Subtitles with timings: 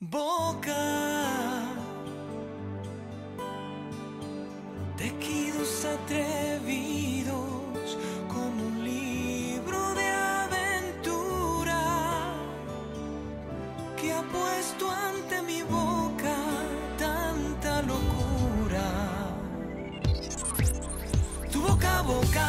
[0.00, 0.74] boca.
[4.96, 7.36] Tejidos atrevidos
[8.28, 11.82] como un libro de aventura
[13.96, 16.34] que ha puesto ante mi boca
[16.98, 18.82] tanta locura.
[21.50, 22.39] Tu boca boca.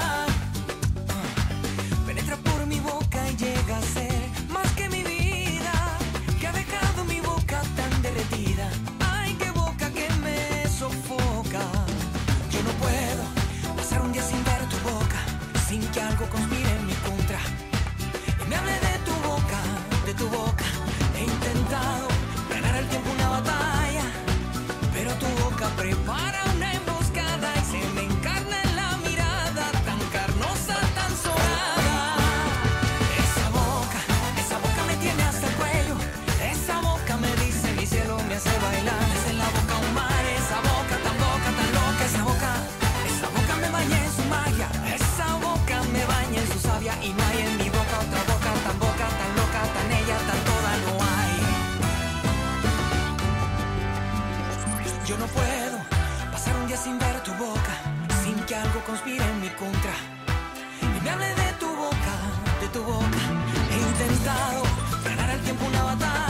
[58.92, 59.94] conspira en mi contra
[60.82, 62.16] y me hable de tu boca,
[62.60, 63.22] de tu boca.
[63.72, 64.64] He intentado
[65.06, 66.21] ganar al tiempo una batalla.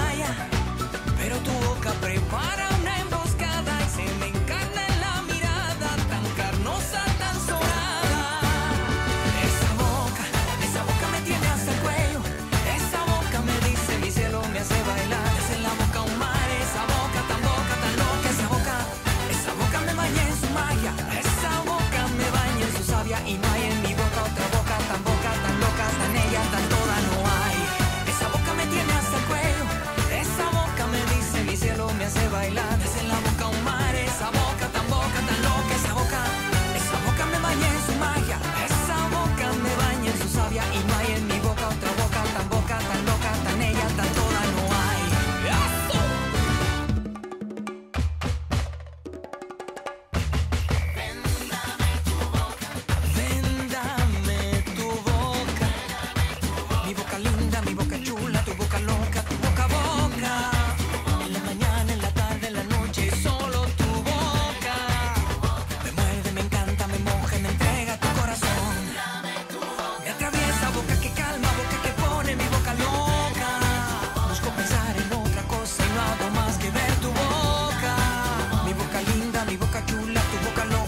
[80.12, 80.81] temblar, tu boca no